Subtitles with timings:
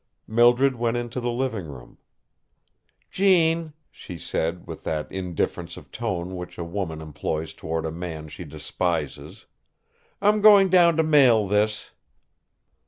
[0.25, 1.99] Mildred went into the living room.
[3.11, 8.27] "Gene," she said, with that indifference of tone which a woman employs toward a man
[8.27, 9.45] she despises,
[10.19, 11.91] "I'm going down to mail this."